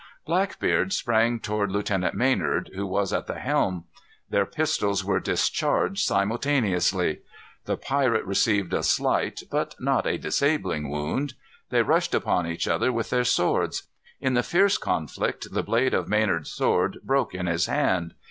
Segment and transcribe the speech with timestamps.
[0.25, 3.83] Blackbeard sprang toward Lieutenant Maynard, who was at the helm.
[4.31, 7.19] Their pistols were discharged simultaneously.
[7.65, 11.35] The pirate received a slight, but not a disabling wound.
[11.69, 13.83] They rushed upon each other with their swords.
[14.19, 18.15] In the fierce conflict the blade of Maynard's sword broke in his hand.